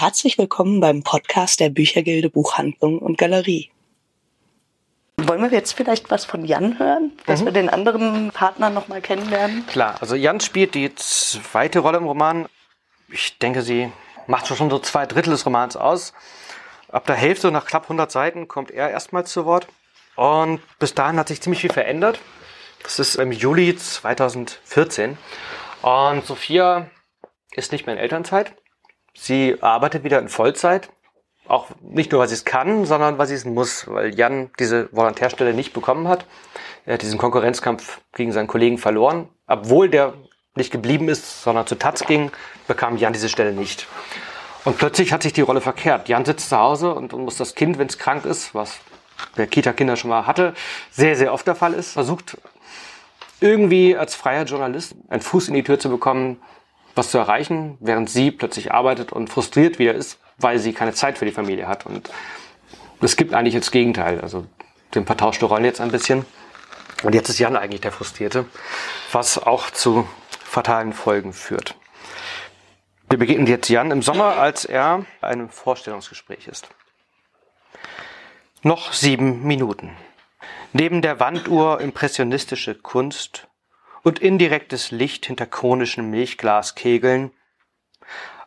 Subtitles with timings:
[0.00, 3.70] herzlich willkommen beim Podcast der Büchergilde Buchhandlung und Galerie.
[5.18, 7.44] Wollen wir jetzt vielleicht was von Jan hören, dass mhm.
[7.44, 9.66] wir den anderen Partner nochmal kennenlernen?
[9.66, 12.48] Klar, also Jan spielt die zweite Rolle im Roman.
[13.08, 13.92] Ich denke, sie
[14.26, 16.14] macht schon so zwei Drittel des Romans aus.
[16.88, 19.66] Ab der Hälfte, nach knapp 100 Seiten, kommt er erstmals zu Wort.
[20.16, 22.20] Und bis dahin hat sich ziemlich viel verändert.
[22.82, 25.18] Das ist im Juli 2014.
[25.82, 26.90] Und Sophia
[27.52, 28.54] ist nicht mehr in Elternzeit.
[29.22, 30.88] Sie arbeitet wieder in Vollzeit.
[31.46, 34.88] Auch nicht nur, weil sie es kann, sondern weil sie es muss, weil Jan diese
[34.92, 36.24] Volontärstelle nicht bekommen hat.
[36.86, 39.28] Er hat diesen Konkurrenzkampf gegen seinen Kollegen verloren.
[39.46, 40.14] Obwohl der
[40.54, 42.30] nicht geblieben ist, sondern zu Taz ging,
[42.66, 43.86] bekam Jan diese Stelle nicht.
[44.64, 46.08] Und plötzlich hat sich die Rolle verkehrt.
[46.08, 48.78] Jan sitzt zu Hause und muss das Kind, wenn es krank ist, was
[49.36, 50.54] der Kita-Kinder schon mal hatte,
[50.90, 52.38] sehr, sehr oft der Fall ist, versucht
[53.40, 56.40] irgendwie als freier Journalist einen Fuß in die Tür zu bekommen,
[57.00, 61.16] was zu erreichen, während sie plötzlich arbeitet und frustriert wieder ist, weil sie keine Zeit
[61.16, 61.86] für die Familie hat.
[61.86, 62.10] Und
[63.00, 64.20] es gibt eigentlich das Gegenteil.
[64.20, 64.46] Also
[64.94, 66.26] dem vertauschte Rollen jetzt ein bisschen.
[67.02, 68.44] Und jetzt ist Jan eigentlich der Frustrierte,
[69.12, 70.06] was auch zu
[70.44, 71.74] fatalen Folgen führt.
[73.08, 76.68] Wir begegnen jetzt Jan im Sommer, als er einem Vorstellungsgespräch ist.
[78.62, 79.96] Noch sieben Minuten.
[80.74, 83.48] Neben der Wanduhr impressionistische Kunst
[84.02, 87.30] und indirektes Licht hinter konischen Milchglaskegeln.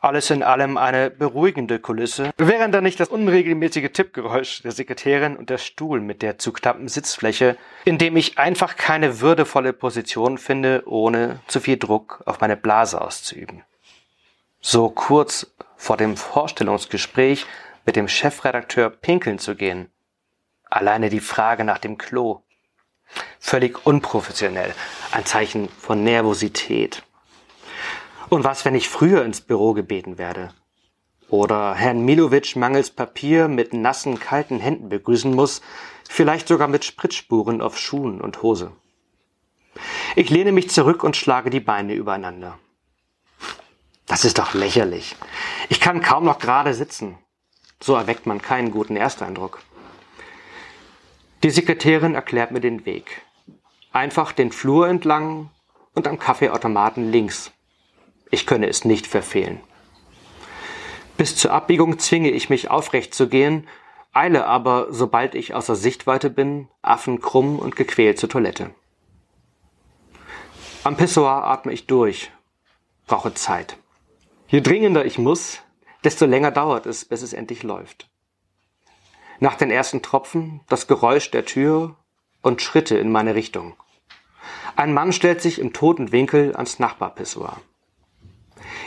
[0.01, 5.49] Alles in allem eine beruhigende Kulisse, während da nicht das unregelmäßige Tippgeräusch der Sekretärin und
[5.49, 10.83] der Stuhl mit der zu knappen Sitzfläche, in dem ich einfach keine würdevolle Position finde,
[10.87, 13.63] ohne zu viel Druck auf meine Blase auszuüben.
[14.59, 17.45] So kurz vor dem Vorstellungsgespräch
[17.85, 19.89] mit dem Chefredakteur pinkeln zu gehen.
[20.69, 22.41] Alleine die Frage nach dem Klo.
[23.39, 24.73] Völlig unprofessionell.
[25.11, 27.03] Ein Zeichen von Nervosität.
[28.29, 30.53] Und was, wenn ich früher ins Büro gebeten werde?
[31.29, 35.61] Oder Herrn Milovic mangels Papier mit nassen, kalten Händen begrüßen muss,
[36.07, 38.71] vielleicht sogar mit Spritzspuren auf Schuhen und Hose.
[40.15, 42.59] Ich lehne mich zurück und schlage die Beine übereinander.
[44.05, 45.15] Das ist doch lächerlich.
[45.69, 47.17] Ich kann kaum noch gerade sitzen.
[47.79, 49.61] So erweckt man keinen guten Ersteindruck.
[51.43, 53.21] Die Sekretärin erklärt mir den Weg.
[53.91, 55.49] Einfach den Flur entlang
[55.93, 57.51] und am Kaffeeautomaten links.
[58.31, 59.59] Ich könne es nicht verfehlen.
[61.17, 63.67] Bis zur Abbiegung zwinge ich mich aufrecht zu gehen,
[64.13, 68.71] eile aber, sobald ich außer Sichtweite bin, affenkrumm und gequält zur Toilette.
[70.85, 72.31] Am Pissoir atme ich durch,
[73.05, 73.77] brauche Zeit.
[74.47, 75.59] Je dringender ich muss,
[76.05, 78.09] desto länger dauert es, bis es endlich läuft.
[79.43, 81.97] Nach den ersten Tropfen das Geräusch der Tür
[82.41, 83.75] und Schritte in meine Richtung.
[84.77, 87.59] Ein Mann stellt sich im toten Winkel ans Nachbarpissoir.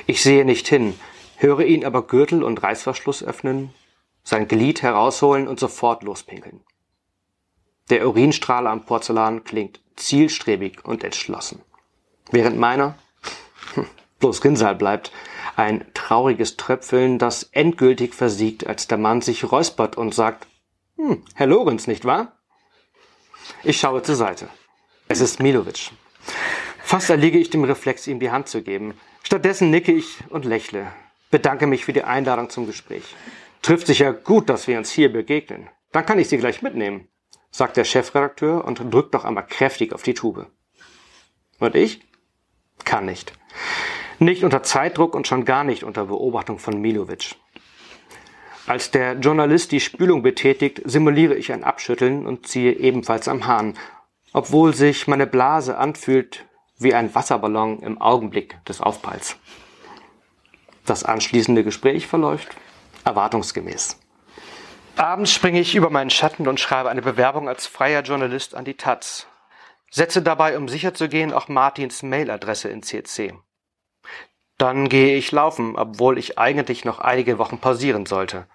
[0.06, 0.98] Ich sehe nicht hin,
[1.36, 3.74] höre ihn aber Gürtel und Reißverschluss öffnen,
[4.22, 6.64] sein Glied herausholen und sofort lospinkeln.
[7.90, 11.60] Der Urinstrahl am Porzellan klingt zielstrebig und entschlossen.
[12.30, 12.96] Während meiner
[13.74, 13.84] hm,
[14.20, 15.12] bloß Rinnsal bleibt,
[15.56, 20.46] ein trauriges Tröpfeln, das endgültig versiegt, als der Mann sich räuspert und sagt,
[20.96, 22.38] hm, Herr Lorenz, nicht wahr?
[23.62, 24.48] Ich schaue zur Seite.
[25.08, 25.90] Es ist Milovic.
[26.82, 28.94] Fast erliege ich dem Reflex, ihm die Hand zu geben.
[29.22, 30.92] Stattdessen nicke ich und lächle,
[31.30, 33.14] bedanke mich für die Einladung zum Gespräch.
[33.62, 35.68] Trifft sich ja gut, dass wir uns hier begegnen.
[35.90, 37.08] Dann kann ich Sie gleich mitnehmen,
[37.50, 40.46] sagt der Chefredakteur und drückt noch einmal kräftig auf die Tube.
[41.58, 42.00] Und ich?
[42.84, 43.32] Kann nicht.
[44.18, 47.36] Nicht unter Zeitdruck und schon gar nicht unter Beobachtung von Milovic.
[48.66, 53.74] Als der Journalist die Spülung betätigt, simuliere ich ein Abschütteln und ziehe ebenfalls am Hahn,
[54.32, 56.46] obwohl sich meine Blase anfühlt
[56.78, 59.36] wie ein Wasserballon im Augenblick des Aufpralls.
[60.84, 62.48] Das anschließende Gespräch verläuft
[63.04, 63.98] erwartungsgemäß.
[64.96, 68.76] Abends springe ich über meinen Schatten und schreibe eine Bewerbung als freier Journalist an die
[68.76, 69.26] Taz.
[69.90, 73.34] Setze dabei, um sicherzugehen, auch Martins Mailadresse in CC.
[74.58, 78.46] Dann gehe ich laufen, obwohl ich eigentlich noch einige Wochen pausieren sollte.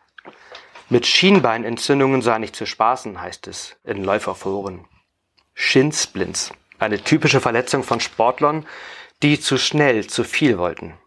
[0.89, 4.85] Mit Schienbeinentzündungen sei nicht zu spaßen, heißt es in Läuferforen.
[5.53, 8.65] Shinsplints, eine typische Verletzung von Sportlern,
[9.21, 10.97] die zu schnell, zu viel wollten.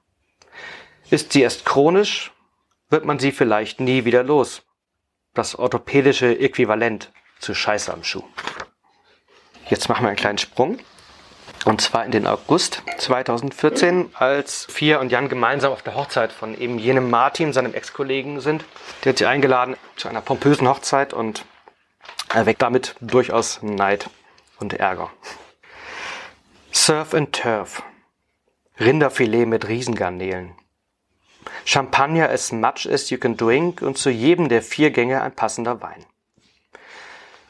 [1.11, 2.33] Ist sie erst chronisch,
[2.89, 4.63] wird man sie vielleicht nie wieder los.
[5.35, 8.25] Das orthopädische Äquivalent zu Scheiße am Schuh.
[9.69, 10.79] Jetzt machen wir einen kleinen Sprung.
[11.65, 16.59] Und zwar in den August 2014, als Fia und Jan gemeinsam auf der Hochzeit von
[16.59, 18.65] eben jenem Martin, seinem Ex-Kollegen, sind.
[19.03, 21.47] Der hat sie eingeladen zu einer pompösen Hochzeit und
[22.29, 24.11] erweckt damit durchaus Neid
[24.59, 25.11] und Ärger.
[26.71, 27.83] Surf and Turf.
[28.79, 30.53] Rinderfilet mit Riesengarnelen.
[31.65, 35.81] Champagner as much as you can drink und zu jedem der vier Gänge ein passender
[35.81, 36.05] Wein.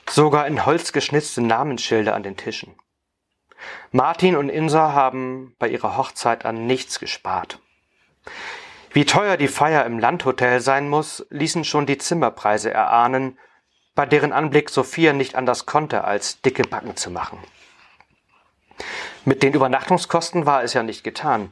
[0.08, 2.76] Sogar in Holz geschnitzte Namensschilder an den Tischen.
[3.92, 7.60] Martin und Insa haben bei ihrer Hochzeit an nichts gespart.
[8.92, 13.38] Wie teuer die Feier im Landhotel sein muss, ließen schon die Zimmerpreise erahnen,
[13.94, 17.38] bei deren Anblick Sophia nicht anders konnte, als dicke Backen zu machen.
[19.24, 21.50] Mit den Übernachtungskosten war es ja nicht getan.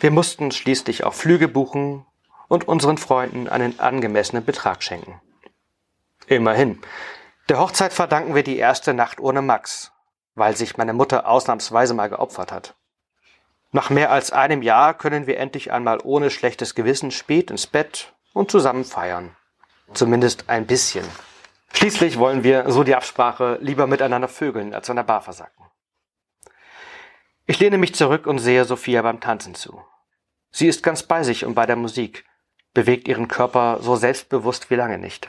[0.00, 2.06] Wir mussten schließlich auch Flüge buchen
[2.48, 5.20] und unseren Freunden einen angemessenen Betrag schenken.
[6.26, 6.80] Immerhin.
[7.48, 9.92] Der Hochzeit verdanken wir die erste Nacht ohne Max,
[10.36, 12.76] weil sich meine Mutter ausnahmsweise mal geopfert hat.
[13.72, 18.14] Nach mehr als einem Jahr können wir endlich einmal ohne schlechtes Gewissen spät ins Bett
[18.32, 19.34] und zusammen feiern.
[19.92, 21.04] Zumindest ein bisschen.
[21.72, 25.64] Schließlich wollen wir, so die Absprache, lieber miteinander vögeln, als an der Bar versacken.
[27.46, 29.80] Ich lehne mich zurück und sehe Sophia beim Tanzen zu.
[30.50, 32.24] Sie ist ganz bei sich und bei der Musik,
[32.74, 35.28] bewegt ihren Körper so selbstbewusst wie lange nicht.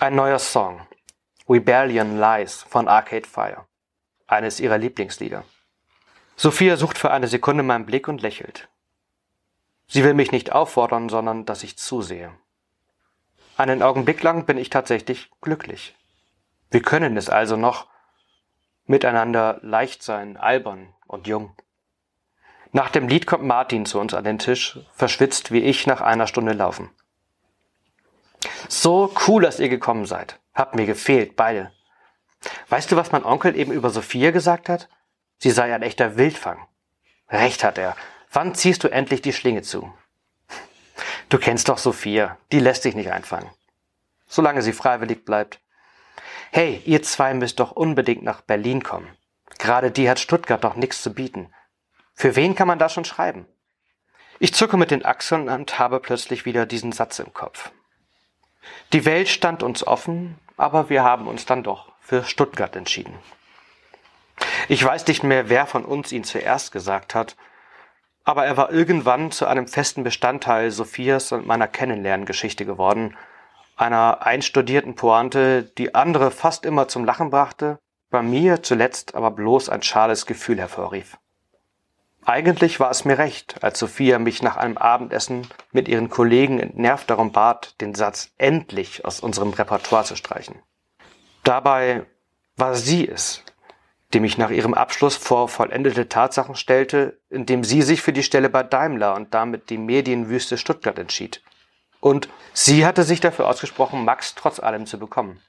[0.00, 0.86] Ein neuer Song,
[1.48, 3.67] Rebellion Lies von Arcade Fire,
[4.28, 5.44] eines ihrer Lieblingslieder.
[6.36, 8.68] Sophia sucht für eine Sekunde meinen Blick und lächelt.
[9.88, 12.32] Sie will mich nicht auffordern, sondern dass ich zusehe.
[13.56, 15.96] Einen Augenblick lang bin ich tatsächlich glücklich.
[16.70, 17.88] Wir können es also noch
[18.86, 21.56] miteinander leicht sein, albern und jung.
[22.72, 26.26] Nach dem Lied kommt Martin zu uns an den Tisch, verschwitzt wie ich nach einer
[26.26, 26.90] Stunde Laufen.
[28.68, 30.38] So cool, dass ihr gekommen seid.
[30.54, 31.72] Habt mir gefehlt, beide.
[32.68, 34.88] Weißt du, was mein Onkel eben über Sophia gesagt hat?
[35.38, 36.66] Sie sei ein echter Wildfang.
[37.28, 37.96] Recht hat er.
[38.32, 39.92] Wann ziehst du endlich die Schlinge zu?
[41.28, 42.38] Du kennst doch Sophia.
[42.52, 43.50] Die lässt sich nicht einfangen.
[44.26, 45.60] Solange sie freiwillig bleibt.
[46.50, 49.08] Hey, ihr zwei müsst doch unbedingt nach Berlin kommen.
[49.58, 51.52] Gerade die hat Stuttgart doch nichts zu bieten.
[52.14, 53.46] Für wen kann man da schon schreiben?
[54.38, 57.70] Ich zucke mit den Achseln und habe plötzlich wieder diesen Satz im Kopf.
[58.92, 63.12] Die Welt stand uns offen, aber wir haben uns dann doch für Stuttgart entschieden.
[64.68, 67.36] Ich weiß nicht mehr, wer von uns ihn zuerst gesagt hat,
[68.24, 73.14] aber er war irgendwann zu einem festen Bestandteil Sophias und meiner Kennenlerngeschichte geworden,
[73.76, 77.78] einer einstudierten Pointe, die andere fast immer zum Lachen brachte,
[78.10, 81.18] bei mir zuletzt aber bloß ein schales Gefühl hervorrief.
[82.24, 87.10] Eigentlich war es mir recht, als Sophia mich nach einem Abendessen mit ihren Kollegen entnervt
[87.10, 90.62] darum bat, den Satz endlich aus unserem Repertoire zu streichen.
[91.44, 92.06] Dabei
[92.56, 93.42] war sie es,
[94.12, 98.48] die mich nach ihrem Abschluss vor vollendete Tatsachen stellte, indem sie sich für die Stelle
[98.48, 101.42] bei Daimler und damit die Medienwüste Stuttgart entschied.
[102.00, 105.40] Und sie hatte sich dafür ausgesprochen, Max trotz allem zu bekommen.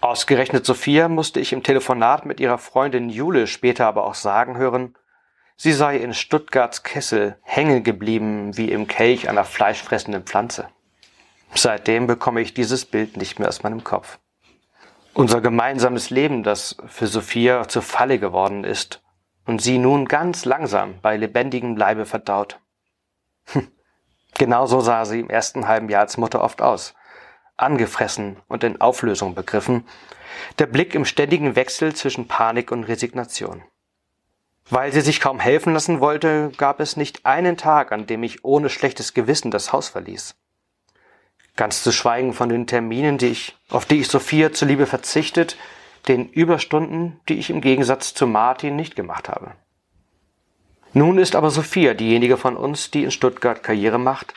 [0.00, 4.94] Ausgerechnet Sophia musste ich im Telefonat mit ihrer Freundin Jule später aber auch sagen hören,
[5.56, 10.68] sie sei in Stuttgarts Kessel hängen geblieben wie im Kelch einer fleischfressenden Pflanze.
[11.54, 14.18] Seitdem bekomme ich dieses Bild nicht mehr aus meinem Kopf.
[15.14, 19.00] Unser gemeinsames Leben, das für Sophia zur Falle geworden ist
[19.46, 22.58] und sie nun ganz langsam bei lebendigem Leibe verdaut.
[23.52, 23.68] Hm.
[24.36, 26.94] Genauso sah sie im ersten halben Jahr als Mutter oft aus.
[27.56, 29.86] Angefressen und in Auflösung begriffen,
[30.58, 33.62] der Blick im ständigen Wechsel zwischen Panik und Resignation.
[34.68, 38.44] Weil sie sich kaum helfen lassen wollte, gab es nicht einen Tag, an dem ich
[38.44, 40.34] ohne schlechtes Gewissen das Haus verließ.
[41.56, 45.56] Ganz zu schweigen von den Terminen, die ich, auf die ich Sophia zuliebe verzichtet,
[46.08, 49.52] den Überstunden, die ich im Gegensatz zu Martin nicht gemacht habe.
[50.92, 54.34] Nun ist aber Sophia diejenige von uns, die in Stuttgart Karriere macht,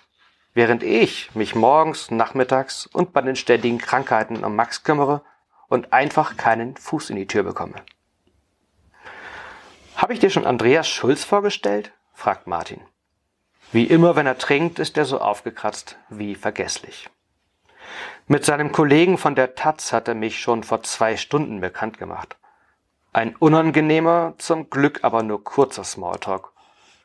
[0.54, 5.22] während ich mich morgens, nachmittags und bei den ständigen Krankheiten um Max kümmere
[5.68, 7.76] und einfach keinen Fuß in die Tür bekomme.
[9.96, 11.92] Habe ich dir schon Andreas Schulz vorgestellt?
[12.14, 12.82] fragt Martin.
[13.72, 17.10] Wie immer, wenn er trinkt, ist er so aufgekratzt wie vergesslich.
[18.28, 22.38] Mit seinem Kollegen von der Taz hat er mich schon vor zwei Stunden bekannt gemacht.
[23.12, 26.52] Ein unangenehmer, zum Glück aber nur kurzer Smalltalk.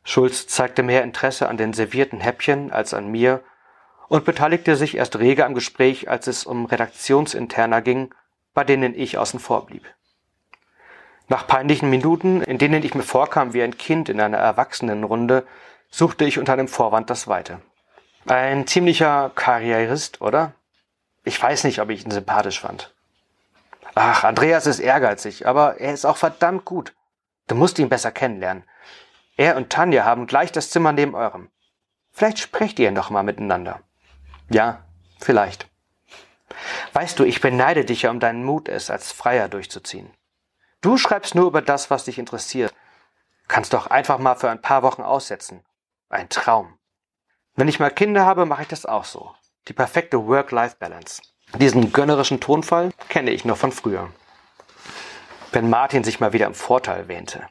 [0.04, 3.42] Schulz zeigte mehr Interesse an den servierten Häppchen als an mir
[4.08, 8.14] und beteiligte sich erst rege am Gespräch, als es um Redaktionsinterner ging,
[8.52, 9.86] bei denen ich außen vor blieb.
[11.28, 15.46] Nach peinlichen Minuten, in denen ich mir vorkam wie ein Kind in einer Erwachsenenrunde,
[15.92, 17.60] suchte ich unter einem Vorwand das Weite.
[18.26, 20.54] Ein ziemlicher Karrierist, oder?
[21.22, 22.92] Ich weiß nicht, ob ich ihn sympathisch fand.
[23.94, 26.94] Ach, Andreas ist ehrgeizig, aber er ist auch verdammt gut.
[27.46, 28.64] Du musst ihn besser kennenlernen.
[29.36, 31.50] Er und Tanja haben gleich das Zimmer neben eurem.
[32.10, 33.80] Vielleicht sprecht ihr noch mal miteinander.
[34.48, 34.84] Ja,
[35.20, 35.68] vielleicht.
[36.94, 40.10] Weißt du, ich beneide dich ja um deinen Mut, es als Freier durchzuziehen.
[40.80, 42.74] Du schreibst nur über das, was dich interessiert.
[43.48, 45.62] Kannst doch einfach mal für ein paar Wochen aussetzen.
[46.12, 46.78] Ein Traum.
[47.56, 49.34] Wenn ich mal Kinder habe, mache ich das auch so.
[49.68, 51.22] Die perfekte Work-Life-Balance.
[51.58, 54.10] Diesen gönnerischen Tonfall kenne ich noch von früher.
[55.52, 57.48] Wenn Martin sich mal wieder im Vorteil wähnte.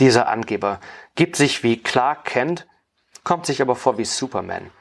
[0.00, 0.80] Dieser Angeber
[1.14, 2.66] gibt sich wie Clark Kent,
[3.22, 4.72] kommt sich aber vor wie Superman.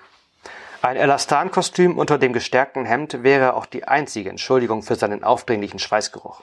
[0.82, 6.42] Ein Elastankostüm unter dem gestärkten Hemd wäre auch die einzige Entschuldigung für seinen aufdringlichen Schweißgeruch.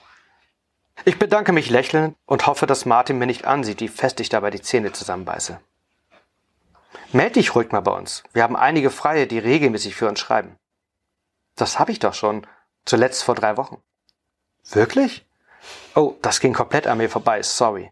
[1.03, 4.51] Ich bedanke mich lächelnd und hoffe, dass Martin mir nicht ansieht, wie fest ich dabei
[4.51, 5.59] die Zähne zusammenbeiße.
[7.13, 8.23] Meld dich ruhig mal bei uns.
[8.33, 10.57] Wir haben einige Freie, die regelmäßig für uns schreiben.
[11.55, 12.47] Das habe ich doch schon.
[12.85, 13.83] Zuletzt vor drei Wochen.
[14.71, 15.23] Wirklich?
[15.93, 17.43] Oh, das ging komplett an mir vorbei.
[17.43, 17.91] Sorry.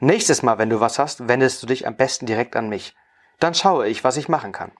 [0.00, 2.96] Nächstes Mal, wenn du was hast, wendest du dich am besten direkt an mich.
[3.38, 4.72] Dann schaue ich, was ich machen kann.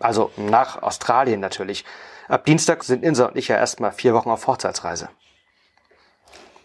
[0.00, 1.84] Also nach Australien natürlich.
[2.26, 5.10] Ab Dienstag sind Insa und ich ja erstmal vier Wochen auf Hochzeitsreise.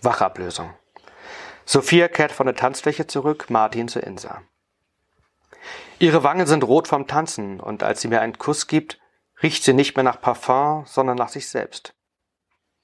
[0.02, 0.74] Wachablösung.
[1.66, 4.42] Sophia kehrt von der Tanzfläche zurück, Martin zu Insa.
[6.00, 9.00] Ihre Wangen sind rot vom Tanzen und als sie mir einen Kuss gibt,
[9.42, 11.96] riecht sie nicht mehr nach Parfum, sondern nach sich selbst.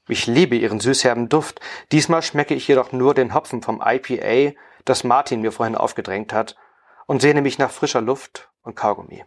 [0.07, 1.61] Ich liebe ihren süßherben Duft.
[1.91, 6.57] Diesmal schmecke ich jedoch nur den Hopfen vom IPA, das Martin mir vorhin aufgedrängt hat,
[7.05, 9.23] und sehne mich nach frischer Luft und Kaugummi.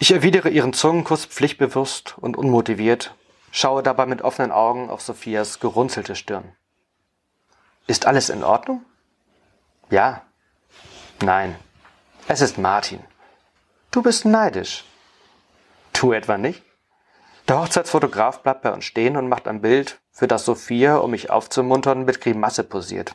[0.00, 3.14] Ich erwidere ihren Zungenkuss pflichtbewusst und unmotiviert,
[3.52, 6.56] schaue dabei mit offenen Augen auf Sophias gerunzelte Stirn.
[7.86, 8.84] Ist alles in Ordnung?
[9.90, 10.22] Ja.
[11.20, 11.56] Nein.
[12.28, 13.00] Es ist Martin.
[13.92, 14.84] Du bist neidisch.
[15.92, 16.62] Tu etwa nicht?
[17.46, 21.28] Der Hochzeitsfotograf bleibt bei uns stehen und macht ein Bild, für das Sophia, um mich
[21.28, 23.14] aufzumuntern, mit Grimasse posiert.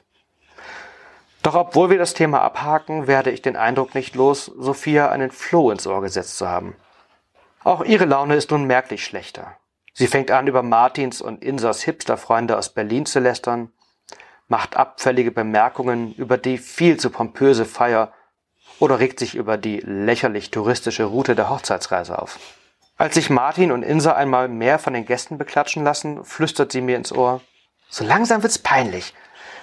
[1.42, 5.72] Doch obwohl wir das Thema abhaken, werde ich den Eindruck nicht los, Sophia einen Floh
[5.72, 6.76] ins Ohr gesetzt zu haben.
[7.64, 9.58] Auch ihre Laune ist nun merklich schlechter.
[9.94, 13.72] Sie fängt an, über Martins und Insas Hipsterfreunde aus Berlin zu lästern,
[14.48, 18.14] macht abfällige Bemerkungen über die viel zu pompöse Feier
[18.80, 22.40] oder regt sich über die lächerlich touristische Route der Hochzeitsreise auf.
[22.98, 26.98] Als sich Martin und Insa einmal mehr von den Gästen beklatschen lassen, flüstert sie mir
[26.98, 27.42] ins Ohr,
[27.90, 29.14] so langsam wird's peinlich.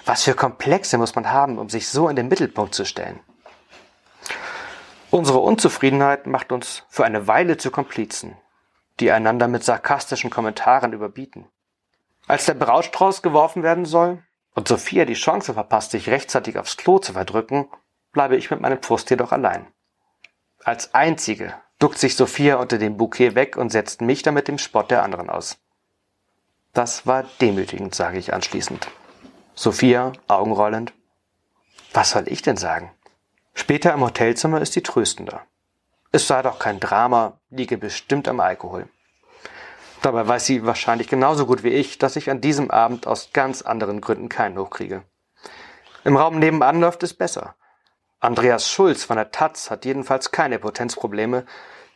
[0.05, 3.19] Was für Komplexe muss man haben, um sich so in den Mittelpunkt zu stellen?
[5.11, 8.37] Unsere Unzufriedenheit macht uns für eine Weile zu Komplizen,
[8.99, 11.47] die einander mit sarkastischen Kommentaren überbieten.
[12.27, 14.23] Als der Brautstrauß geworfen werden soll
[14.55, 17.67] und Sophia die Chance verpasst, sich rechtzeitig aufs Klo zu verdrücken,
[18.15, 19.67] bleibe ich mit meinem Frust jedoch allein.
[20.63, 24.89] Als einzige duckt sich Sophia unter dem Bouquet weg und setzt mich damit dem Spott
[24.89, 25.57] der anderen aus.
[26.73, 28.87] Das war demütigend, sage ich anschließend.
[29.53, 30.93] Sophia, augenrollend.
[31.93, 32.91] Was soll ich denn sagen?
[33.53, 35.41] Später im Hotelzimmer ist sie tröstender.
[36.11, 38.87] Es sei doch kein Drama, liege bestimmt am Alkohol.
[40.01, 43.61] Dabei weiß sie wahrscheinlich genauso gut wie ich, dass ich an diesem Abend aus ganz
[43.61, 45.03] anderen Gründen keinen hochkriege.
[46.05, 47.55] Im Raum nebenan läuft es besser.
[48.19, 51.45] Andreas Schulz von der Taz hat jedenfalls keine Potenzprobleme.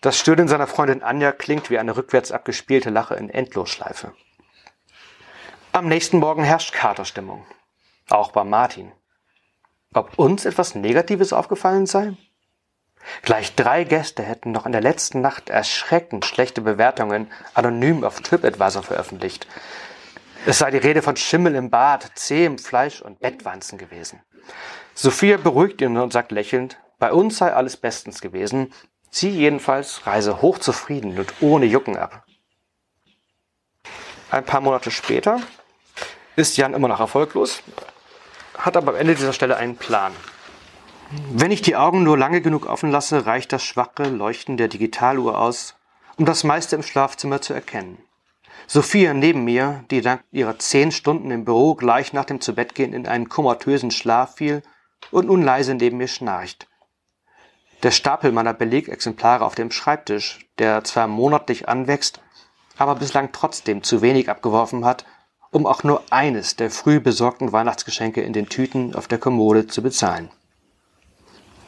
[0.02, 4.14] Das Stöhnen seiner Freundin Anja klingt wie eine rückwärts abgespielte Lache in Endlosschleife.
[5.72, 7.46] Am nächsten Morgen herrscht Katerstimmung.
[8.10, 8.92] Auch bei Martin.
[9.94, 12.16] Ob uns etwas Negatives aufgefallen sei?
[13.22, 18.84] Gleich drei Gäste hätten noch in der letzten Nacht erschreckend schlechte Bewertungen anonym auf TripAdvisor
[18.84, 19.48] veröffentlicht.
[20.46, 24.22] Es sei die Rede von Schimmel im Bad, zähem Fleisch und Bettwanzen gewesen.
[25.02, 28.74] Sophia beruhigt ihn und sagt lächelnd, bei uns sei alles bestens gewesen.
[29.10, 32.26] Sie jedenfalls reise hochzufrieden und ohne Jucken ab.
[34.30, 35.40] Ein paar Monate später
[36.36, 37.64] ist Jan immer noch erfolglos,
[38.58, 40.12] hat aber am Ende dieser Stelle einen Plan.
[41.32, 45.40] Wenn ich die Augen nur lange genug offen lasse, reicht das schwache Leuchten der Digitaluhr
[45.40, 45.76] aus,
[46.18, 48.00] um das meiste im Schlafzimmer zu erkennen.
[48.68, 53.08] Sophia neben mir, die dank ihrer zehn Stunden im Büro gleich nach dem Zubettgehen in
[53.08, 54.62] einen komatösen Schlaf fiel
[55.12, 56.68] und nun leise neben mir schnarcht.
[57.84, 62.22] Der Stapel meiner Belegexemplare auf dem Schreibtisch, der zwar monatlich anwächst,
[62.78, 65.06] aber bislang trotzdem zu wenig abgeworfen hat,
[65.52, 69.82] um auch nur eines der früh besorgten Weihnachtsgeschenke in den Tüten auf der Kommode zu
[69.82, 70.30] bezahlen.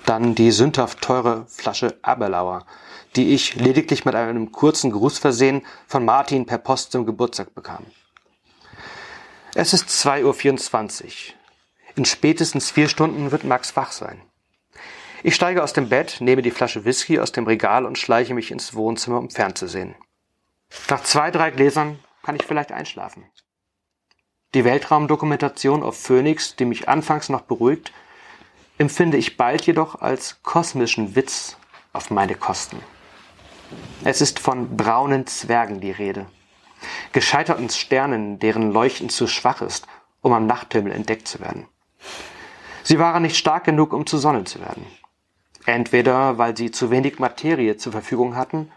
[0.06, 2.66] Dann die sündhaft teure Flasche Aberlauer,
[3.16, 7.86] die ich lediglich mit einem kurzen Gruß versehen von Martin per Post zum Geburtstag bekam.
[9.54, 11.41] Es ist 2.24 Uhr.
[11.96, 14.22] In spätestens vier Stunden wird Max wach sein.
[15.24, 18.50] Ich steige aus dem Bett, nehme die Flasche Whisky aus dem Regal und schleiche mich
[18.50, 19.96] ins Wohnzimmer, um fernzusehen.
[20.90, 23.26] Nach zwei, drei Gläsern kann ich vielleicht einschlafen.
[24.54, 27.94] Die Weltraumdokumentation auf Phoenix, die mich anfangs noch beruhigt,
[28.78, 31.58] empfinde ich bald jedoch als kosmischen Witz
[31.94, 32.82] auf meine Kosten.
[34.04, 36.26] Es ist von braunen Zwergen die Rede,
[37.12, 39.88] gescheiterten Sternen, deren Leuchten zu schwach ist,
[40.22, 41.68] um am Nachthimmel entdeckt zu werden.
[42.84, 44.86] Sie waren nicht stark genug, um zu Sonnen zu werden.
[45.66, 48.72] Entweder weil sie zu wenig Materie zur Verfügung hatten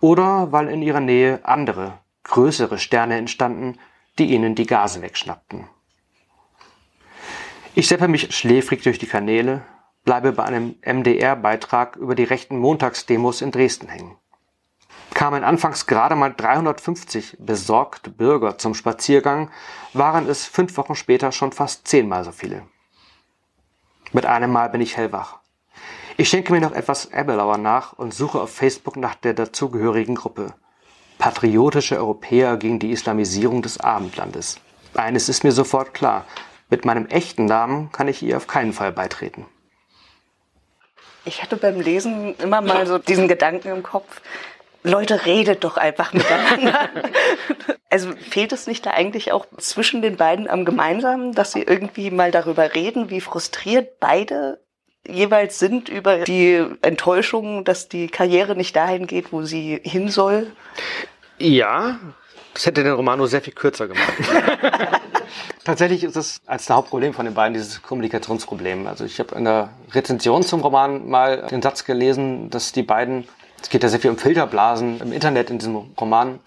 [0.00, 3.78] oder weil in ihrer Nähe andere, größere Sterne entstanden,
[4.18, 5.68] die ihnen die Gase wegschnappten.
[7.74, 9.62] Ich seppe mich schläfrig durch die Kanäle,
[10.04, 14.16] bleibe bei einem MDR-Beitrag über die rechten Montagsdemos in Dresden hängen.
[15.14, 19.50] Kamen anfangs gerade mal 350 besorgte Bürger zum Spaziergang,
[19.92, 22.62] waren es fünf Wochen später schon fast zehnmal so viele.
[24.12, 25.38] Mit einem Mal bin ich hellwach.
[26.16, 30.54] Ich schenke mir noch etwas Ebbelauer nach und suche auf Facebook nach der dazugehörigen Gruppe.
[31.18, 34.58] Patriotische Europäer gegen die Islamisierung des Abendlandes.
[34.94, 36.26] Eines ist mir sofort klar.
[36.68, 39.46] Mit meinem echten Namen kann ich ihr auf keinen Fall beitreten.
[41.24, 44.20] Ich hatte beim Lesen immer mal so diesen Gedanken im Kopf,
[44.82, 46.88] Leute, redet doch einfach miteinander.
[47.90, 52.10] also fehlt es nicht da eigentlich auch zwischen den beiden am Gemeinsamen, dass sie irgendwie
[52.10, 54.60] mal darüber reden, wie frustriert beide
[55.06, 60.52] jeweils sind über die Enttäuschung, dass die Karriere nicht dahin geht, wo sie hin soll?
[61.38, 61.98] Ja,
[62.54, 64.12] das hätte den Roman nur sehr viel kürzer gemacht.
[65.64, 68.86] Tatsächlich ist es als der Hauptproblem von den beiden dieses Kommunikationsproblem.
[68.86, 73.28] Also ich habe in der Rezension zum Roman mal den Satz gelesen, dass die beiden,
[73.62, 76.40] es geht ja sehr viel um Filterblasen im Internet in diesem Roman,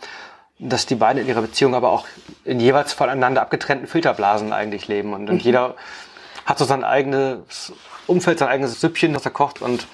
[0.59, 2.05] dass die beiden in ihrer Beziehung aber auch
[2.43, 5.13] in jeweils voneinander abgetrennten Filterblasen eigentlich leben.
[5.13, 5.41] Und, und mhm.
[5.41, 5.75] jeder
[6.45, 7.73] hat so sein eigenes
[8.07, 9.87] Umfeld, sein eigenes Süppchen, das er kocht und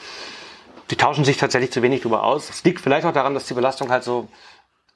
[0.89, 2.49] die tauschen sich tatsächlich zu wenig darüber aus.
[2.49, 4.27] Es liegt vielleicht auch daran, dass die Belastung halt so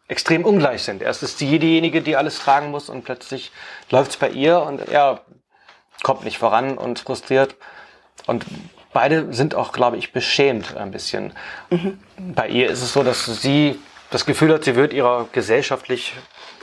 [0.07, 1.01] extrem ungleich sind.
[1.01, 3.51] Erst ist sie diejenige, die alles tragen muss und plötzlich
[3.89, 5.21] läuft es bei ihr und er
[6.03, 7.55] kommt nicht voran und frustriert.
[8.27, 8.45] Und
[8.95, 11.33] beide sind auch, glaube ich, beschämt ein bisschen.
[11.69, 11.99] Mhm.
[12.17, 13.77] Bei ihr ist es so, dass sie
[14.09, 16.13] das Gefühl hat, sie wird ihrer gesellschaftlich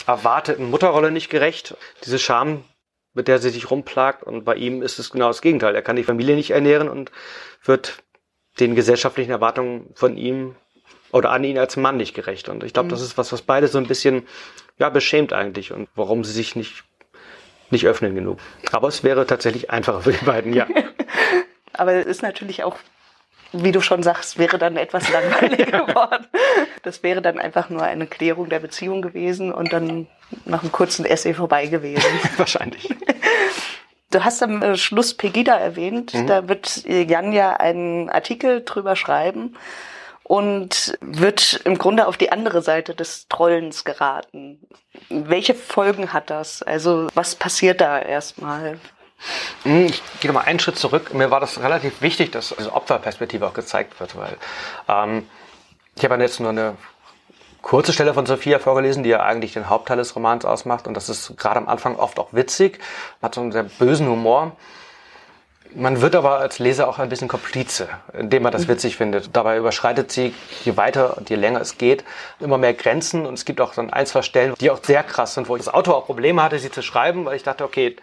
[0.09, 1.77] erwarteten Mutterrolle nicht gerecht.
[2.05, 2.65] Diese Scham
[3.15, 4.23] mit der sie sich rumplagt.
[4.23, 5.75] Und bei ihm ist es genau das Gegenteil.
[5.75, 7.11] Er kann die Familie nicht ernähren und
[7.65, 8.03] wird
[8.61, 10.57] den gesellschaftlichen Erwartungen von ihm
[11.11, 12.49] oder an ihn als Mann nicht gerecht.
[12.49, 12.91] Und ich glaube, mhm.
[12.91, 14.27] das ist was, was beide so ein bisschen
[14.79, 16.85] ja, beschämt eigentlich und warum sie sich nicht,
[17.71, 18.39] nicht öffnen genug.
[18.73, 20.67] Aber es wäre tatsächlich einfacher für die beiden, ja.
[21.75, 22.77] Aber es ist natürlich auch
[23.53, 26.27] wie du schon sagst, wäre dann etwas langweilig geworden.
[26.83, 30.07] Das wäre dann einfach nur eine Klärung der Beziehung gewesen und dann
[30.45, 32.11] nach einem kurzen Essay vorbei gewesen.
[32.37, 32.89] Wahrscheinlich.
[34.11, 36.15] Du hast am äh, Schluss Pegida erwähnt.
[36.15, 36.27] Mhm.
[36.27, 39.57] Da wird Jan ja einen Artikel drüber schreiben
[40.25, 44.61] und wird im Grunde auf die andere Seite des Trollens geraten.
[45.11, 46.63] Welche Folgen hat das?
[46.63, 48.79] Also was passiert da erstmal?
[49.65, 51.15] Hm, ich gehe nochmal einen Schritt zurück.
[51.15, 54.37] Mir war das relativ wichtig, dass diese Opferperspektive auch gezeigt wird, weil
[54.89, 55.27] ähm,
[55.97, 56.77] ich habe jetzt nur eine
[57.63, 60.87] kurze Stelle von Sophia vorgelesen, die ja eigentlich den Hauptteil des Romans ausmacht.
[60.87, 62.81] Und das ist gerade am Anfang oft auch witzig,
[63.23, 64.53] hat so einen sehr bösen Humor.
[65.75, 69.35] Man wird aber als Leser auch ein bisschen Komplize, indem man das witzig findet.
[69.35, 72.05] Dabei überschreitet sie, je weiter und je länger es geht,
[72.41, 73.25] immer mehr Grenzen.
[73.25, 75.65] Und es gibt auch dann ein, zwei Stellen, die auch sehr krass sind, wo ich
[75.65, 77.97] das Autor auch Probleme hatte, sie zu schreiben, weil ich dachte, okay,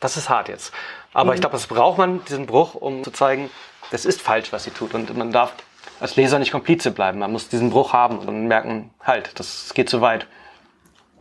[0.00, 0.72] das ist hart jetzt.
[1.12, 1.34] Aber mhm.
[1.34, 3.50] ich glaube, das braucht man, diesen Bruch, um zu zeigen,
[3.90, 4.94] das ist falsch, was sie tut.
[4.94, 5.52] Und man darf
[6.00, 7.18] als Leser nicht Komplize bleiben.
[7.18, 10.26] Man muss diesen Bruch haben und merken, halt, das geht zu weit.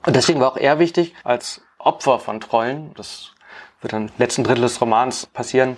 [0.06, 3.32] Und deswegen war auch er wichtig, als Opfer von Trollen, das
[3.82, 5.78] wird dann im letzten Drittel des Romans passieren,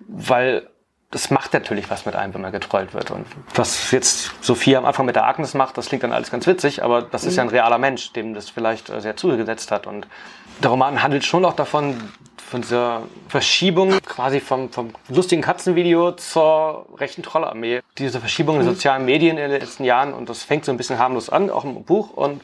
[0.00, 0.68] weil
[1.10, 3.10] das macht natürlich was mit einem, wenn man getrollt wird.
[3.10, 6.46] Und was jetzt Sophia am Anfang mit der Agnes macht, das klingt dann alles ganz
[6.46, 9.86] witzig, aber das ist ja ein realer Mensch, dem das vielleicht sehr zugesetzt hat.
[9.86, 10.08] Und
[10.62, 11.96] der Roman handelt schon auch davon,
[12.46, 17.80] von dieser Verschiebung quasi vom, vom lustigen Katzenvideo zur rechten Trollarmee.
[17.98, 20.76] Diese Verschiebung in den sozialen Medien in den letzten Jahren und das fängt so ein
[20.76, 22.40] bisschen harmlos an, auch im Buch und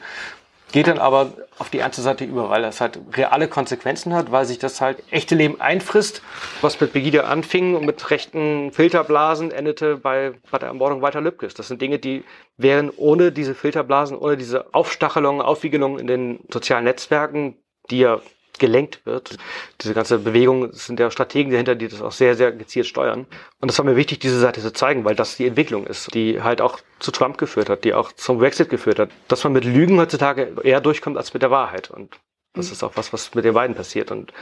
[0.73, 4.45] geht dann aber auf die ernste Seite über, weil das halt reale Konsequenzen hat, weil
[4.45, 6.21] sich das halt echte Leben einfrisst.
[6.59, 11.53] Was mit Begida anfing und mit rechten Filterblasen endete bei, bei der Ermordung Walter Lübkes.
[11.53, 12.25] Das sind Dinge, die
[12.57, 17.55] wären ohne diese Filterblasen, ohne diese Aufstachelungen, Aufwiegelungen in den sozialen Netzwerken
[17.89, 18.21] die ja
[18.59, 19.37] gelenkt wird.
[19.81, 23.25] Diese ganze Bewegung sind ja Strategen dahinter, die das auch sehr, sehr gezielt steuern.
[23.59, 26.41] Und das war mir wichtig, diese Seite zu zeigen, weil das die Entwicklung ist, die
[26.41, 29.09] halt auch zu Trump geführt hat, die auch zum Brexit geführt hat.
[29.27, 31.89] Dass man mit Lügen heutzutage eher durchkommt als mit der Wahrheit.
[31.91, 32.19] Und
[32.53, 32.73] das mhm.
[32.73, 34.11] ist auch was, was mit den beiden passiert.
[34.11, 34.33] Und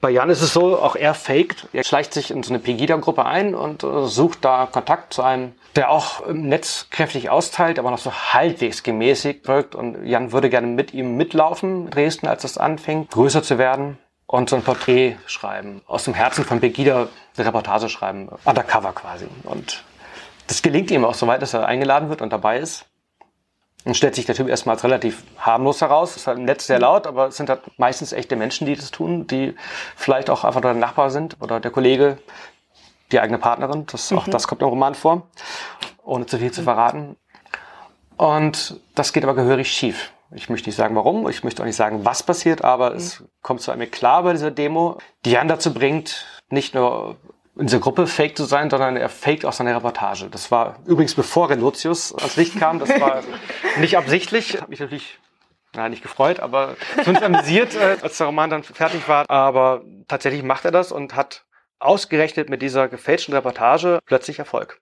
[0.00, 1.68] bei Jan ist es so, auch er faked.
[1.72, 5.54] Er schleicht sich in so eine Pegida-Gruppe ein und äh, sucht da Kontakt zu einem,
[5.74, 9.74] der auch im Netz kräftig austeilt, aber noch so halbwegs gemäßigt wirkt.
[9.74, 14.50] Und Jan würde gerne mit ihm mitlaufen, Dresden, als es anfing, größer zu werden und
[14.50, 15.82] so ein Porträt schreiben.
[15.86, 19.26] Aus dem Herzen von Pegida eine Reportage schreiben, undercover quasi.
[19.44, 19.82] Und
[20.46, 22.86] das gelingt ihm auch so weit, dass er eingeladen wird und dabei ist.
[23.84, 26.16] Und stellt sich der Typ erstmal als relativ harmlos heraus.
[26.16, 28.90] Ist halt im Netz sehr laut, aber es sind halt meistens echte Menschen, die das
[28.90, 29.54] tun, die
[29.96, 32.18] vielleicht auch einfach nur der Nachbar sind oder der Kollege,
[33.12, 33.86] die eigene Partnerin.
[33.86, 34.30] Das, Auch mhm.
[34.32, 35.28] das kommt im Roman vor,
[36.02, 37.16] ohne zu viel zu verraten.
[38.16, 40.12] Und das geht aber gehörig schief.
[40.32, 42.96] Ich möchte nicht sagen, warum, ich möchte auch nicht sagen, was passiert, aber mhm.
[42.96, 47.16] es kommt zu einem klar bei dieser Demo, die Jan dazu bringt, nicht nur
[47.58, 50.28] in dieser Gruppe fake zu sein, sondern er faked auch seine Reportage.
[50.30, 53.22] Das war übrigens bevor Relotius ans Licht kam, das war
[53.78, 55.18] nicht absichtlich, hat mich natürlich
[55.74, 59.28] na, nicht gefreut, aber zumindest amüsiert, äh, als der Roman dann fertig war.
[59.28, 61.44] Aber tatsächlich macht er das und hat
[61.78, 64.80] ausgerechnet mit dieser gefälschten Reportage plötzlich Erfolg.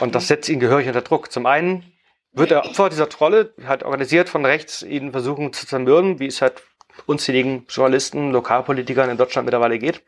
[0.00, 1.30] Und das setzt ihn gehörig unter Druck.
[1.30, 1.92] Zum einen
[2.32, 6.42] wird er Opfer dieser Trolle, halt organisiert von rechts, ihn versuchen zu zermürben, wie es
[6.42, 6.62] halt
[7.06, 10.02] unzähligen Journalisten, Lokalpolitikern in Deutschland mittlerweile geht.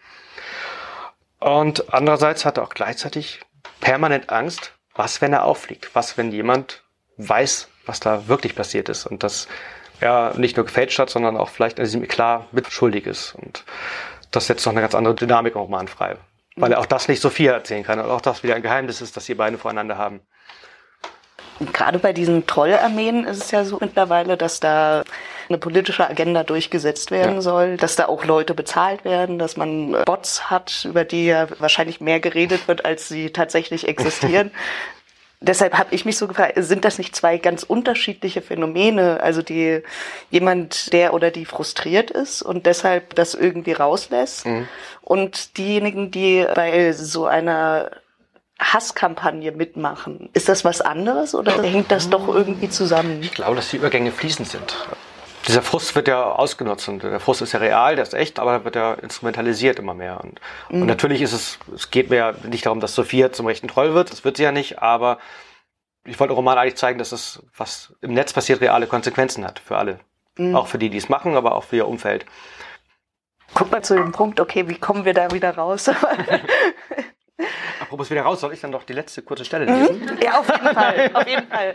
[1.38, 3.40] Und andererseits hat er auch gleichzeitig
[3.80, 5.94] permanent Angst, was, wenn er auffliegt?
[5.94, 6.82] Was, wenn jemand
[7.18, 9.48] weiß, was da wirklich passiert ist und das
[10.00, 13.34] er nicht nur gefälscht hat, sondern auch vielleicht diesem Eklat mitschuldig ist.
[13.34, 13.64] Und
[14.30, 16.16] das setzt noch eine ganz andere Dynamik im Roman frei.
[16.56, 19.16] Weil er auch das nicht Sophia erzählen kann und auch das wieder ein Geheimnis ist,
[19.16, 20.20] das die beiden voreinander haben.
[21.72, 25.04] Gerade bei diesen Trollarmeen ist es ja so mittlerweile, dass da
[25.48, 27.40] eine politische Agenda durchgesetzt werden ja.
[27.40, 32.00] soll, dass da auch Leute bezahlt werden, dass man Bots hat, über die ja wahrscheinlich
[32.00, 34.50] mehr geredet wird, als sie tatsächlich existieren.
[35.40, 39.20] Deshalb habe ich mich so gefragt, sind das nicht zwei ganz unterschiedliche Phänomene?
[39.22, 39.82] Also die
[40.30, 44.66] jemand, der oder die frustriert ist und deshalb das irgendwie rauslässt mhm.
[45.02, 47.90] und diejenigen, die bei so einer
[48.58, 50.30] Hasskampagne mitmachen.
[50.32, 53.18] Ist das was anderes oder hängt das doch irgendwie zusammen?
[53.22, 54.74] Ich glaube, dass die Übergänge fließend sind
[55.46, 58.64] dieser Frust wird ja ausgenutzt und der Frust ist ja real, der ist echt, aber
[58.64, 60.20] wird ja instrumentalisiert immer mehr.
[60.22, 60.82] Und, mhm.
[60.82, 63.94] und natürlich ist es, es geht mir ja nicht darum, dass Sophia zum rechten Troll
[63.94, 65.18] wird, das wird sie ja nicht, aber
[66.04, 69.58] ich wollte im Roman eigentlich zeigen, dass es, was im Netz passiert, reale Konsequenzen hat
[69.58, 69.98] für alle.
[70.38, 70.54] Mhm.
[70.54, 72.26] Auch für die, die es machen, aber auch für ihr Umfeld.
[73.54, 75.88] Guck mal zu dem Punkt, okay, wie kommen wir da wieder raus?
[77.80, 80.00] Apropos wieder raus, soll ich dann doch die letzte kurze Stelle lesen?
[80.00, 80.18] Mhm.
[80.22, 81.74] Ja, auf jeden Fall, auf jeden Fall.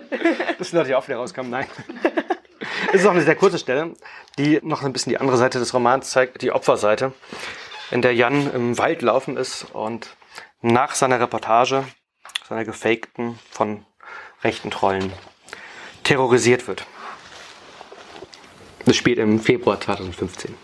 [0.60, 1.68] Die Leute auch wieder rauskommen, nein.
[2.94, 3.94] Es ist auch eine sehr kurze Stelle,
[4.38, 7.14] die noch ein bisschen die andere Seite des Romans zeigt, die Opferseite,
[7.90, 10.16] in der Jan im Wald laufen ist und
[10.62, 11.84] nach seiner Reportage,
[12.48, 13.86] seiner gefakten von
[14.44, 15.12] rechten Trollen,
[16.04, 16.86] terrorisiert wird.
[18.86, 20.56] Das spielt im Februar 2015.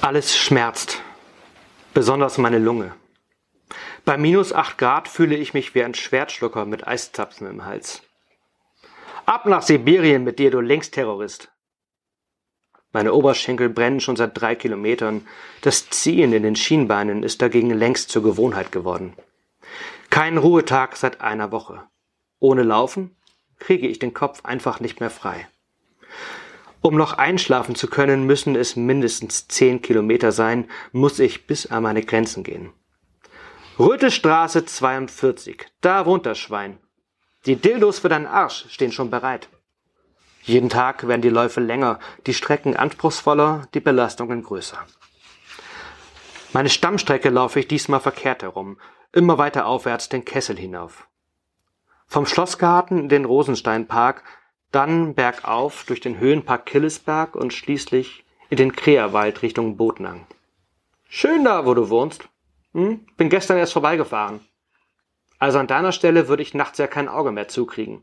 [0.00, 1.00] Alles schmerzt,
[1.94, 2.94] besonders meine Lunge.
[4.04, 8.02] Bei minus 8 Grad fühle ich mich wie ein Schwertschlucker mit Eiszapfen im Hals.
[9.24, 11.52] Ab nach Sibirien mit dir, du Linksterrorist.
[12.92, 15.26] Meine Oberschenkel brennen schon seit drei Kilometern.
[15.60, 19.14] Das Ziehen in den Schienbeinen ist dagegen längst zur Gewohnheit geworden.
[20.10, 21.84] Kein Ruhetag seit einer Woche.
[22.40, 23.16] Ohne Laufen
[23.58, 25.46] kriege ich den Kopf einfach nicht mehr frei.
[26.80, 31.84] Um noch einschlafen zu können, müssen es mindestens zehn Kilometer sein, muss ich bis an
[31.84, 32.72] meine Grenzen gehen.
[33.78, 36.78] Rötelstraße 42, da wohnt das Schwein.
[37.46, 39.48] Die Dildos für deinen Arsch stehen schon bereit.
[40.42, 44.78] Jeden Tag werden die Läufe länger, die Strecken anspruchsvoller, die Belastungen größer.
[46.52, 48.78] Meine Stammstrecke laufe ich diesmal verkehrt herum,
[49.12, 51.06] immer weiter aufwärts den Kessel hinauf.
[52.06, 54.22] Vom Schlossgarten in den Rosensteinpark,
[54.70, 60.26] dann bergauf durch den Höhenpark Killesberg und schließlich in den Kreerwald Richtung Botnang.
[61.08, 62.28] Schön da, wo du wohnst.
[62.72, 63.06] Hm?
[63.16, 64.40] Bin gestern erst vorbeigefahren.
[65.42, 68.02] Also an deiner Stelle würde ich nachts ja kein Auge mehr zukriegen.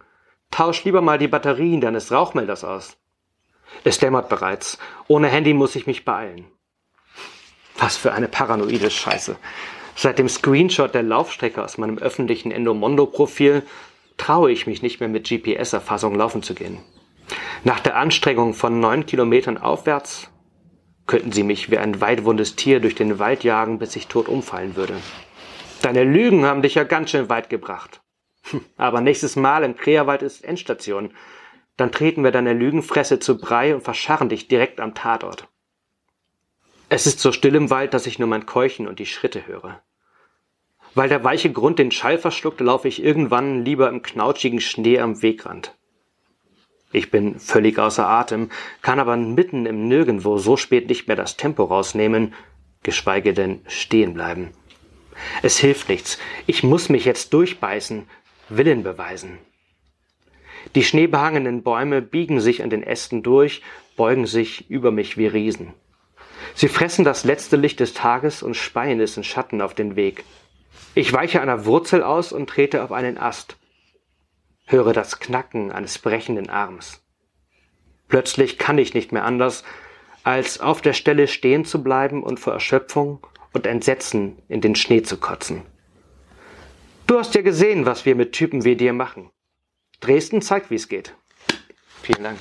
[0.52, 2.98] Tausch lieber mal die Batterien deines Rauchmelders aus.
[3.86, 4.78] Es dämmert bereits.
[5.08, 6.48] Ohne Handy muss ich mich beeilen.
[7.78, 9.38] Was für eine paranoide Scheiße.
[9.96, 13.64] Seit dem Screenshot der Laufstrecke aus meinem öffentlichen Endomondo-Profil
[14.18, 16.80] traue ich mich nicht mehr mit GPS-Erfassung laufen zu gehen.
[17.64, 20.30] Nach der Anstrengung von neun Kilometern aufwärts
[21.08, 24.76] könnten sie mich wie ein weitwundes Tier durch den Wald jagen, bis ich tot umfallen
[24.76, 24.96] würde.
[25.82, 28.02] Deine Lügen haben dich ja ganz schön weit gebracht.
[28.52, 31.12] Hm, aber nächstes Mal im Kreerwald ist Endstation.
[31.78, 35.48] Dann treten wir deine Lügenfresse zu Brei und verscharren dich direkt am Tatort.
[36.90, 39.82] Es ist so still im Wald, dass ich nur mein Keuchen und die Schritte höre.
[40.96, 45.22] Weil der weiche Grund den Schall verschluckt, laufe ich irgendwann lieber im knautschigen Schnee am
[45.22, 45.78] Wegrand.
[46.92, 48.50] Ich bin völlig außer Atem,
[48.82, 52.34] kann aber mitten im Nirgendwo so spät nicht mehr das Tempo rausnehmen,
[52.82, 54.52] geschweige denn stehen bleiben.
[55.42, 56.20] Es hilft nichts.
[56.48, 58.08] Ich muss mich jetzt durchbeißen,
[58.50, 59.38] Willen beweisen.
[60.76, 63.62] Die schneebehangenen Bäume biegen sich an den Ästen durch,
[63.96, 65.74] beugen sich über mich wie Riesen.
[66.56, 70.24] Sie fressen das letzte Licht des Tages und speien es in Schatten auf den Weg.
[70.96, 73.58] Ich weiche einer Wurzel aus und trete auf einen Ast.
[74.66, 77.02] Höre das Knacken eines brechenden Arms.
[78.08, 79.64] Plötzlich kann ich nicht mehr anders,
[80.24, 85.02] als auf der Stelle stehen zu bleiben und vor Erschöpfung und Entsetzen in den Schnee
[85.02, 85.64] zu kotzen.
[87.08, 89.32] Du hast ja gesehen, was wir mit Typen wie dir machen.
[90.00, 91.16] Dresden zeigt, wie es geht.
[92.04, 92.40] Vielen Dank.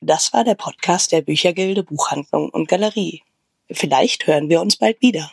[0.00, 3.22] Das war der Podcast der Büchergilde Buchhandlung und Galerie.
[3.70, 5.30] Vielleicht hören wir uns bald wieder.